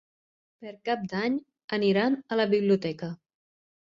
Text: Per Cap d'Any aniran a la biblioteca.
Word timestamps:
Per 0.61 0.71
Cap 0.87 1.03
d'Any 1.11 1.35
aniran 1.77 2.15
a 2.31 2.39
la 2.39 2.47
biblioteca. 2.55 3.11